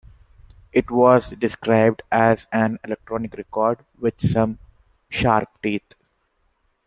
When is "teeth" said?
5.61-5.93